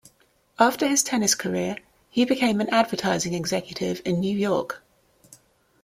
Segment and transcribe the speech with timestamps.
[0.57, 1.77] After his tennis career
[2.09, 4.81] he became an advertising executive in New York.